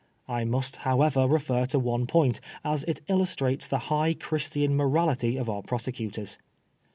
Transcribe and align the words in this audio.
I 0.27 0.45
must, 0.45 0.77
however, 0.77 1.27
refer 1.27 1.67
to 1.67 1.77
one 1.77 2.07
point, 2.07 2.41
as 2.65 2.83
it 2.85 3.01
illustrates 3.07 3.67
the 3.67 3.77
high 3.93 4.15
Christian 4.15 4.75
morality 4.75 5.37
of 5.37 5.47
our 5.47 5.61
prosecutors. 5.61 6.39